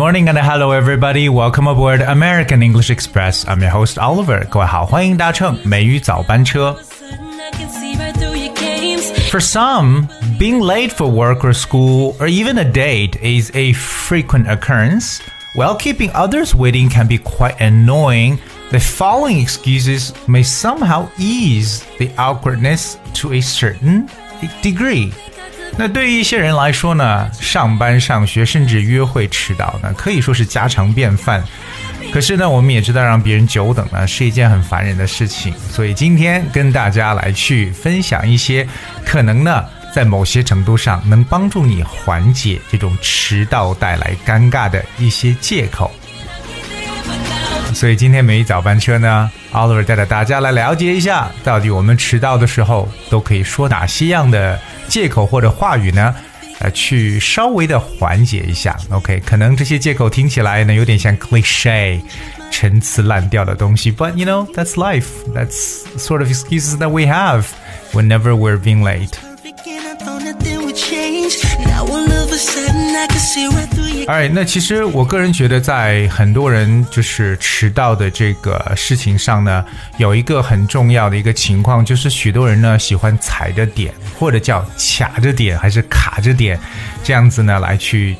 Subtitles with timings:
[0.00, 1.28] morning and hello everybody.
[1.28, 3.46] Welcome aboard American English Express.
[3.46, 4.44] I'm your host Oliver.
[4.48, 6.76] 各位好，欢迎搭乘美语早班车。
[6.82, 9.12] Sudden, I can see right through your games.
[9.30, 14.48] For some, being late for work or school or even a date is a frequent
[14.48, 15.20] occurrence,
[15.54, 18.38] while keeping others waiting can be quite annoying.
[18.70, 24.08] The following excuses may somehow ease the awkwardness to a certain
[24.62, 25.12] degree.
[25.77, 31.43] 那对于一些人来说呢，上班、上学甚至约会迟到呢，可以说是家常便饭。
[32.11, 38.67] 可是呢，我们也知道让别人久等呢是一件很烦人的事情，所以今天跟大家来去分享一些
[39.05, 39.63] 可能呢，
[39.93, 45.89] 在某些程度上能帮助你缓解这种迟到带来尴尬的一些借口。
[47.73, 56.13] 所以今天每一早班车呢，Oliver 带着大家来了解一下，到底我们迟到的时候都可以说哪些样的借口或者话语呢？
[56.59, 58.77] 呃，去稍微的缓解一下。
[58.91, 61.99] OK，可能这些借口听起来呢有点像 cliche，
[62.51, 65.07] 陈词滥调的东西，but you know that's life.
[65.33, 67.45] That's sort of excuses that we have
[67.93, 69.13] whenever we're being late.
[74.07, 79.63] 哎，那其实我个人觉得，在很多人就是迟到的这个事情上呢，
[79.97, 86.59] 有一个很重要的一个情况，就是许多人呢喜欢踩着点，或者叫卡着点，还是卡着点，
[87.03, 88.15] 这样子呢来去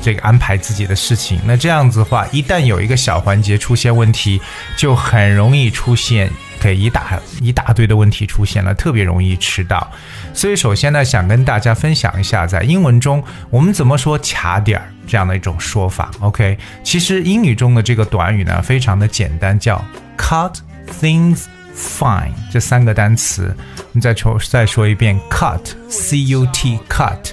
[0.00, 1.40] 这个安排自己的事情。
[1.44, 4.40] 那这样子的话，一旦有一个小环节出现问题，
[4.76, 6.30] 就很容易出现。
[6.62, 9.90] 给一大一大堆的问题出现了，特别容易迟到。
[10.32, 16.12] 所以首先呢，想跟大家分享一下，在英文中我们怎么说卡点儿这样的一种说法。
[16.20, 19.84] OK，其实英语中的这个短语呢，非常的简单，叫
[20.16, 20.54] cut
[21.00, 21.46] things
[21.76, 23.54] fine 这三个单词。
[23.76, 27.32] 我们再说再说一遍，cut，c u t cut。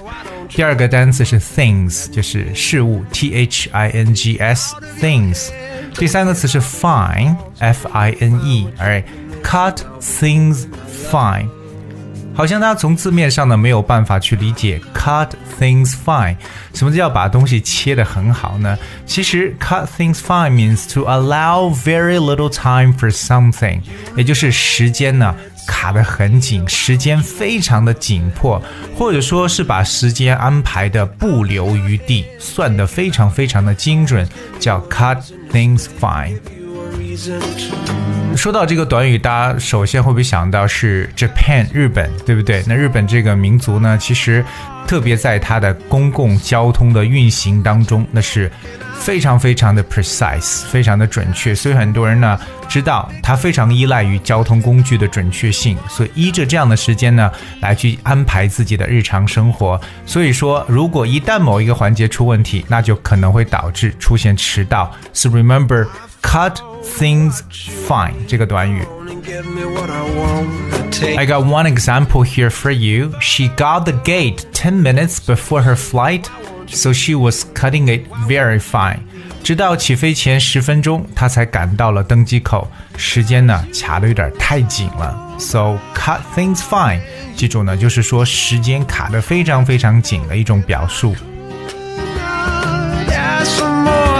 [0.52, 5.50] 第二个单词是 things，就是事物，t h i n g s things。
[5.94, 10.66] 第三个词是 fine，f i n e，alright，cut things
[11.10, 11.48] fine。
[12.32, 15.28] 好像大家从字面上呢没有办法去理解 cut
[15.58, 16.36] things fine，
[16.74, 18.78] 什么叫把东西切得很好呢？
[19.04, 23.80] 其实 cut things fine means to allow very little time for something，
[24.16, 25.34] 也就是时间呢
[25.66, 28.62] 卡得很紧，时间非常的紧迫，
[28.96, 34.28] 或者说是把时间安排的不留余地，算得非常非常的精准，
[34.58, 36.38] 叫 cut things fine。
[38.36, 42.64] 说到这个短语，大家首先会不会想到是 Japan 日本，对不对？
[42.66, 44.42] 那日本这个民族呢，其实
[44.86, 48.50] 特别在它的公共交通的运行当中，那是
[48.94, 51.54] 非常非常的 precise，非常的准确。
[51.54, 57.30] 所以很多人呢知道它非常依赖于交通工具的准确性，所以依着这样的时间呢
[57.60, 59.78] 来去安排自己的日常生活。
[60.06, 64.90] 所以说，如果一旦某一个环节出问题，那就可能会导致出现迟到。
[65.12, 65.88] So remember.
[66.22, 67.39] Cut things
[67.87, 68.83] fine 这个短语。
[69.23, 71.17] Give me what I want to take.
[71.17, 73.11] I got one example here for you.
[73.19, 76.25] She got the gate 10 minutes before her flight,
[76.67, 78.99] so she was cutting it very fine.
[79.43, 82.67] 直到起飞前十分钟，她才赶到了登机口，
[82.97, 85.35] 时间呢卡的有点太紧了。
[85.37, 87.01] So cut things fine，
[87.35, 91.15] 记住呢，就是说时间卡的非常非常紧的一种表述。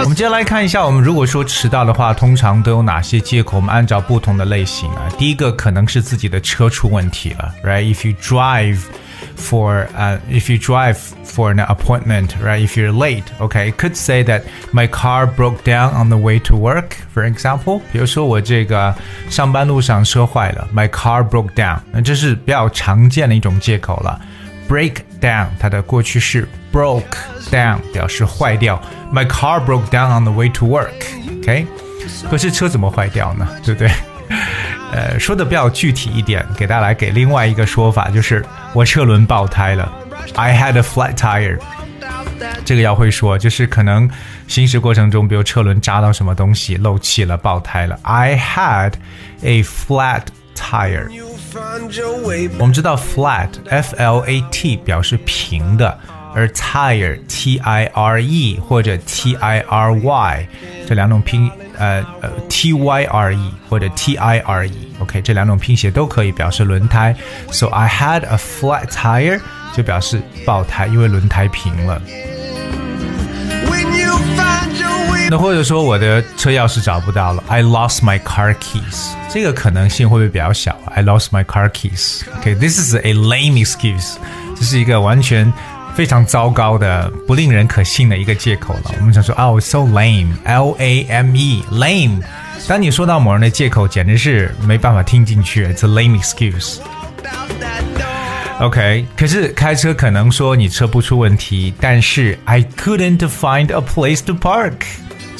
[0.00, 0.02] more.
[0.02, 3.56] 我们接下来看一下，我们如果说迟到的话，通常都有哪些借口？
[3.56, 8.78] 我们按照不同的类型啊，第一个可能是自己的车出问题了，right？If you drive
[9.36, 12.66] for uh, if you drive for an appointment, right?
[12.66, 14.42] If you're late, okay, it could say that
[14.72, 17.80] my car broke down on the way to work, for example.
[17.92, 18.94] 比如说我这个
[19.28, 24.20] 上班路上车坏了，my car broke down，那这是比较常见的一种借口了。
[24.68, 27.03] break down，它的过去式 broke
[27.49, 28.81] down 表示坏掉。
[29.13, 30.89] My car broke down on the way to work。
[31.41, 31.65] OK，
[32.29, 33.47] 可是车怎么坏掉呢？
[33.63, 33.91] 对不对？
[34.91, 39.89] 呃，说的比较具体一点，给大家来给另外一个说法，就是我车轮爆胎了。
[40.35, 41.57] I had a flat tire。
[42.65, 44.09] 这个要会说，就是可能
[44.47, 47.99] 行驶过程中，比如车轮扎到什么东西漏气了，爆胎了。
[48.01, 48.93] I had
[49.43, 50.23] a flat
[50.55, 51.07] tire。
[51.50, 55.98] You find your way 我们知道 flat f l a t 表示平的，
[56.32, 60.48] 而 tire t i r e 或者 t i r y
[60.86, 67.16] 这两种拼呃呃 t y r e 或者 t i r e，OK、这两种拼写都可以表示轮胎。
[67.50, 69.40] So I had a flat tire
[69.74, 72.00] 就表示爆胎，因为轮胎平了。
[75.30, 80.78] 那或者说我的车钥匙找不到了，I lost my car keys，这个可能性会不会比较小？
[80.94, 84.14] I lost my car keys。OK，this、is a lame excuse，
[84.54, 85.52] 这是一个完全
[85.96, 88.94] 非常糟糕的、不令人可信的一个借口了。
[89.00, 92.22] 我们想说，哦、oh,，so lame，L A M E，lame。
[92.68, 104.74] 当你说到某人的借口，简直是没办法听进去，It's a lame excuse。OK，可是开车可能说你车不出问题，但是 I couldn't find a place to park。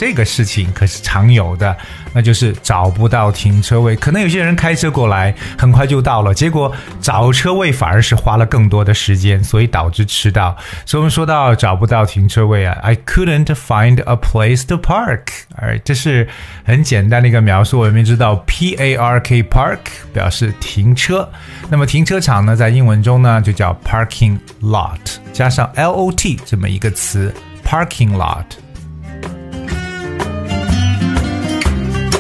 [0.02, 1.78] 这个事情可是常有的，
[2.12, 3.96] 那就是找不到停车位。
[3.96, 10.58] 可能有些人开车过来，很快就到了，结果找车位反而是花了更多的时间，所以导致迟到。
[10.88, 15.28] 所以我们说到找不到停车位啊，I couldn't find a place to park。
[15.58, 16.28] 哎，这是
[16.66, 17.82] 很简单的一个描述。
[17.82, 19.78] 我们知道 P A R K park
[20.12, 21.30] 表示停车，
[21.70, 24.98] 那么停车场呢，在英文中呢就叫 parking lot，
[25.32, 27.32] 加上 L O T 这么一个词
[27.64, 28.46] ，parking lot。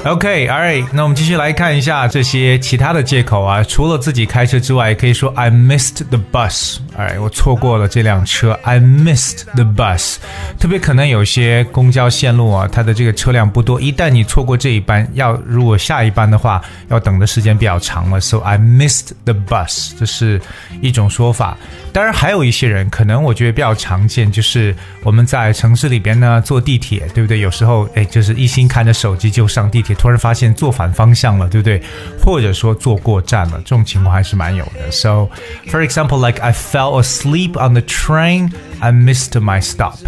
[0.03, 3.63] OK，all、right，那我们继续来看一下这些其他的借口啊。
[3.63, 6.80] 除了自己开车之外，可以说 I missed the bus。
[7.07, 8.57] 哎，我错过了这辆车。
[8.63, 10.18] I missed the bus。
[10.59, 18.19] 特别可能有些公交线路啊，它的这个车辆不多，一旦你错过这一班，要如果下一班的话，要等的时间比较长了。
[18.21, 20.42] So I missed the bus，这是
[20.81, 21.57] 一种说法。
[21.94, 27.39] 当然，还有一些人可能我觉得比较常见，就是我们在城市里边呢坐地铁，对不对？
[27.39, 31.81] 有时候哎，就是一心看着手机就上地铁，突然发现坐反方向了，对不对？
[32.24, 34.92] 或者说坐过站了，这种情况还是蛮有的。
[34.92, 35.27] So,
[35.69, 39.98] for example, like I fell asleep on the train, I missed my stop.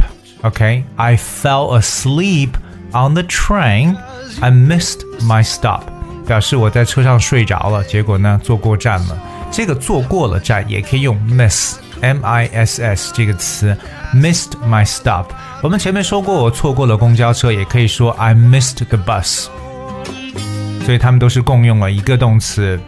[0.42, 2.50] Okay, I fell asleep
[2.92, 3.96] on the train,
[4.40, 5.82] I missed my stop.
[6.26, 9.18] 表示我在车上睡着了，结果呢坐过站了。
[9.50, 13.76] 这个坐过了站也可以用 miss m i s s 这个词，
[14.14, 15.26] missed my stop。
[15.62, 19.46] 我们前面说过，我错过了公交车，也可以说 I missed the bus。
[20.84, 22.78] 所以他们都是共用了一个动词。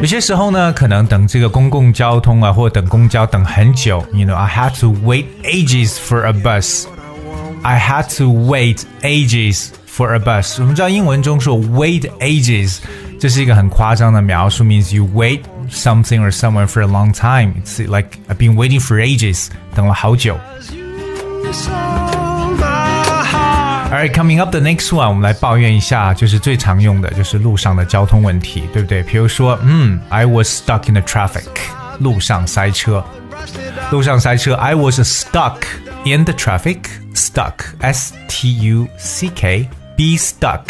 [0.00, 10.14] 有些时候呢，可能等这个公共交通啊，或等公交等很久，you know I had to wait ages for a bus。I had to wait ages for
[10.14, 10.56] a bus。
[10.60, 12.80] 我们知道英文中说 wait ages。
[13.18, 15.40] 这是一个很夸张的描述，means you wait
[15.70, 17.54] something or someone for a long time.
[17.64, 20.36] It's like I've been waiting for ages，等了好久。
[23.88, 29.02] Alright, coming up the next one，我们来抱怨一下，就是最常用的就是路上的交通问题，对不对？
[29.04, 31.48] 比如说，嗯，I was stuck in the traffic，
[32.00, 33.04] 路上塞车，
[33.90, 35.62] 路上塞车，I was stuck
[36.04, 40.62] in the traffic，stuck，S T U C K，be stuck。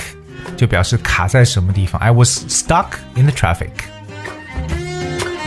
[0.56, 1.98] 就表示卡在什么地方。
[2.02, 3.70] I was stuck in the traffic。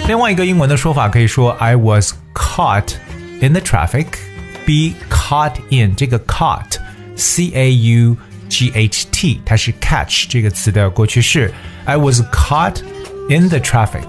[0.08, 2.94] 另外一个英文的说法可以说 I was caught
[3.40, 6.78] in the traffic。Be caught in 这个 caught
[7.22, 8.18] C A U
[8.50, 11.54] G H T 它是 catch 这个词的过去式。
[11.86, 12.82] I was caught
[13.30, 14.08] in the traffic。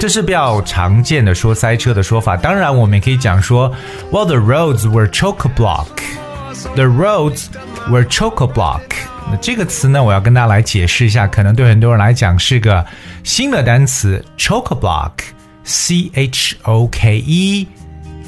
[0.00, 2.36] 这是比较常见的说塞车的说法。
[2.36, 3.72] 当然，我们也可以讲说，
[4.12, 5.86] Well, the roads were chock block.
[6.74, 7.46] The roads
[7.88, 8.82] were chock block。
[9.30, 12.84] 那这个词呢，我要跟大家来解释一下，可能对很多人来讲是个
[13.22, 17.66] 新的单词，chock block，C H O K E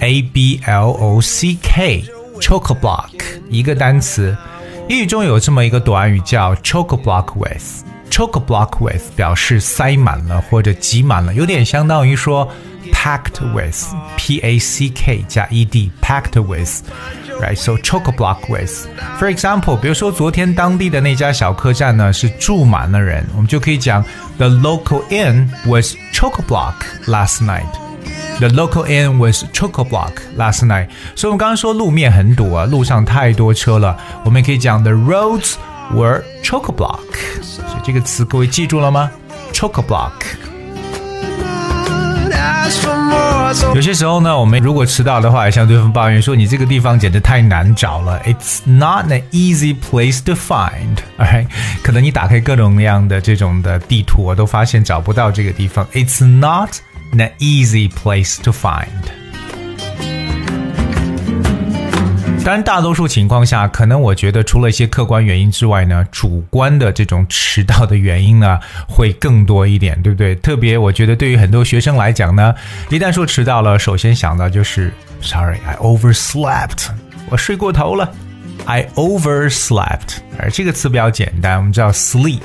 [0.00, 1.58] A B L O C
[2.40, 3.11] K，chock block
[3.49, 4.37] 一个单词。
[4.88, 12.49] 英语中有这么一个短语叫 chock block with。chock block with 表示塞满了或者挤满了，有点相当于说
[12.92, 17.56] packed with，P A C K 加 E D，packed with。right?
[17.56, 18.87] So chock a block with.
[19.18, 24.02] For example，比如说昨天当地的那家小客栈呢是住满了人，我们就可以讲
[24.38, 26.75] The local inn was chock a block
[27.06, 27.79] last night.
[28.40, 30.88] The local inn was chock a block last night.
[31.14, 35.54] 所以我们刚刚说路面很堵啊，路上太多车了，我们也可以讲 The roads
[35.94, 37.00] were chock a block.
[37.42, 39.11] 所以这个词各位记住了吗？
[39.52, 40.12] chock a block。
[43.75, 51.46] 有些时候呢，我们如果迟到的话，向对方抱怨说：“你这个地方简直太难找了，It's not an easy place to find。” OK，
[51.82, 55.87] 可能你打开各种各样的这种的地图，我都发现找不到这个地方。
[55.92, 56.70] It's not
[57.12, 58.88] an easy place to find。
[62.44, 70.34] 当然，大多数情况下，可能我觉得除了一些客观原因之外呢，主观的这种迟到的原因呢 会更多一点，对不对？
[70.38, 72.56] 特别我觉得对于很多学生来讲呢，
[72.89, 74.91] 一旦说迟到了，首先想到就是
[75.22, 76.88] “Sorry, I overslept”，
[77.30, 78.12] 我睡过头了。
[78.65, 82.41] I overslept，而这个词比较简单，我们知道 “sleep”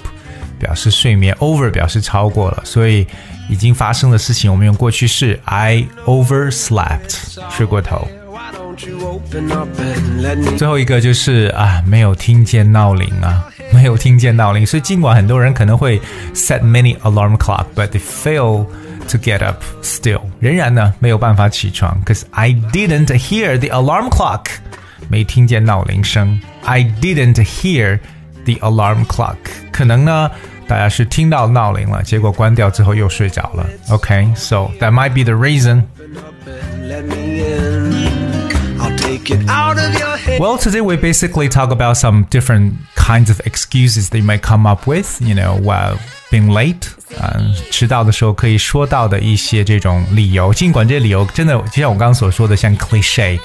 [0.59, 3.05] 表示睡眠，over 表示超过了，所以
[3.49, 8.07] 已经发生的事情，我们用过去式 “I overslept”，睡过头。
[8.31, 14.65] Won't you open up and let me 最后一个就是啊，没有听见闹铃啊，没有听见闹铃。
[14.65, 15.99] 所以尽管很多人可能会
[16.33, 18.65] set many alarm clock，but they fail
[19.09, 22.01] to get up still，仍然呢没有办法起床。
[22.05, 24.45] Cause I didn't hear the alarm clock，
[25.09, 26.39] 没听见闹铃声。
[26.63, 27.99] I didn't hear
[28.45, 29.37] the alarm clock，
[29.71, 30.29] 可能呢。
[30.67, 33.67] 大家是听到闹铃了，结果关掉之后又睡着了。
[33.89, 35.83] OK，so、that might be the reason.
[36.15, 37.91] up and let me in?
[38.79, 40.39] I'll take it out of your head.
[40.39, 44.87] Well, today we basically talk about some different kinds of excuses they might come up
[44.87, 45.97] with, you know, while
[46.29, 46.87] being late.
[47.19, 53.37] 嗯、迟到的时候可以说到的一些这种理由，尽管这些理由真的就像我刚刚所说的，像 cliche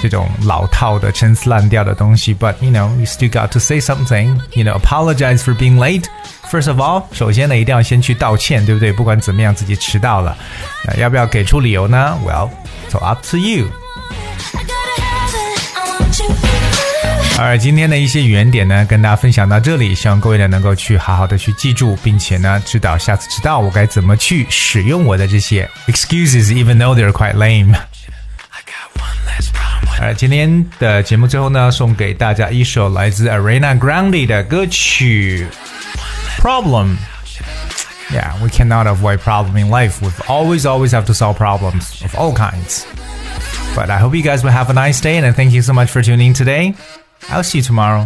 [0.00, 4.38] 这种老套的、陈词滥调的东西，but you know you still got to say something.
[4.52, 6.04] You know, apologize for being late.
[6.50, 8.92] First of all，首先呢，一定要先去道歉，对不对？
[8.92, 10.36] 不管怎么样，自己迟到了，
[10.84, 12.16] 那要不要给出理由呢？
[12.24, 12.50] Well,
[12.88, 13.66] so up to you.
[17.39, 27.75] 而今天的一些语言点呢，跟大家分享到这里，希望各位呢能够去好好的去记住，并且呢知道下次知道我该怎么去使用我的这些 excuses，even though they're quite lame。
[29.99, 35.47] 而今天的节目最后呢，送给大家一首来自 Ariana Grande 的歌曲
[36.41, 36.87] 《Problem》。
[38.11, 39.93] Yeah, we cannot avoid problems in life.
[40.01, 42.83] We've always, always have to solve problems of all kinds.
[43.75, 45.89] But I hope you guys will have a nice day, and thank you so much
[45.89, 46.75] for tuning in today.
[47.29, 48.05] I'll see you tomorrow.